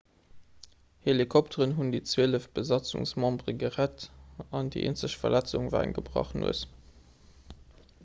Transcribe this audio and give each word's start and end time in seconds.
helikopteren 1.07 1.75
hunn 1.79 1.91
déi 1.95 1.99
zwielef 2.13 2.47
besatzungsmembere 2.55 3.57
gerett 3.65 4.09
an 4.61 4.75
déi 4.77 4.81
eenzeg 4.89 5.19
verletzung 5.27 5.73
war 5.77 5.89
eng 5.91 5.97
gebrach 6.01 6.37
nues 6.43 6.69